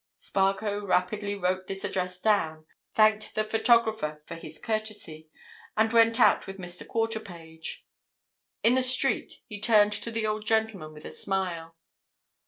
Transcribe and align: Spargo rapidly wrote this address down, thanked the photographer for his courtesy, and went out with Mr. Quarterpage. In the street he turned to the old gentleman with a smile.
Spargo 0.17 0.83
rapidly 0.83 1.35
wrote 1.35 1.67
this 1.67 1.83
address 1.83 2.19
down, 2.19 2.65
thanked 2.95 3.35
the 3.35 3.43
photographer 3.43 4.23
for 4.25 4.33
his 4.33 4.57
courtesy, 4.57 5.29
and 5.77 5.93
went 5.93 6.19
out 6.19 6.47
with 6.47 6.57
Mr. 6.57 6.87
Quarterpage. 6.87 7.85
In 8.63 8.73
the 8.73 8.81
street 8.81 9.41
he 9.45 9.61
turned 9.61 9.93
to 9.93 10.09
the 10.09 10.25
old 10.25 10.47
gentleman 10.47 10.91
with 10.93 11.05
a 11.05 11.11
smile. 11.11 11.75